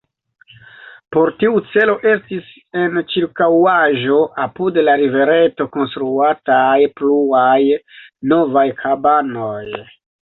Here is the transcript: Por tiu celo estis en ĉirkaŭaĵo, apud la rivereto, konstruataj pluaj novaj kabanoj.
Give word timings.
Por 1.15 1.31
tiu 1.41 1.59
celo 1.73 1.95
estis 2.11 2.47
en 2.83 2.97
ĉirkaŭaĵo, 3.15 4.17
apud 4.45 4.79
la 4.87 4.95
rivereto, 5.03 5.69
konstruataj 5.77 6.75
pluaj 7.01 7.61
novaj 8.33 8.69
kabanoj. 8.83 9.85